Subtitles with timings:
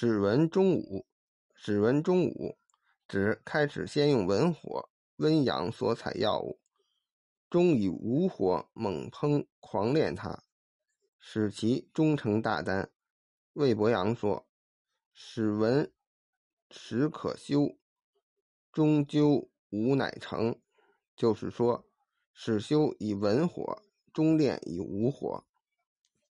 [0.00, 1.08] 始闻中武，
[1.56, 2.56] 始闻中武，
[3.08, 6.60] 指开始先用文火温阳所采药物，
[7.50, 10.44] 终以武火猛烹狂炼它，
[11.18, 12.92] 使其终成大丹。
[13.54, 14.46] 魏伯阳说
[15.12, 15.92] ：“始闻
[16.70, 17.76] 始可修，
[18.70, 20.60] 终究无乃成。”
[21.16, 21.84] 就是说，
[22.32, 25.44] 始修以文火，终炼以武火。